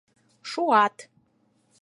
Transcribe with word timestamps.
Шуат. 0.49 0.95